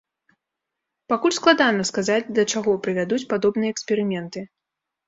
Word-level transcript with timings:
Пакуль 1.13 1.35
складана 1.39 1.83
сказаць, 1.91 2.27
да 2.41 2.49
чаго 2.55 2.71
прывядуць 2.89 3.25
падобныя 3.37 3.71
эксперыменты. 3.77 4.39